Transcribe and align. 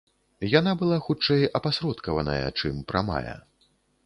Яна 0.59 0.71
была, 0.79 0.97
хутчэй, 1.07 1.45
апасродкаваная, 1.59 2.41
чым 2.63 2.81
прамая. 2.95 3.37